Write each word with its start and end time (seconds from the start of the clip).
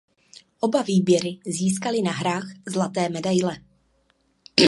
Oba 0.59 0.81
výběry 0.81 1.39
získaly 1.45 2.01
na 2.01 2.11
hrách 2.11 2.43
zlaté 2.67 3.09
medaile. 3.09 3.57